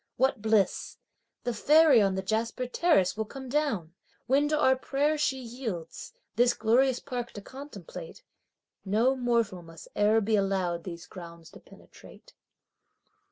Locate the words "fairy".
1.53-2.01